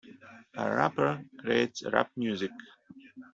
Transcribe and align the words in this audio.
A 0.57 0.67
rapper 0.75 1.23
creates 1.37 1.83
rap 1.93 2.09
music. 2.17 2.49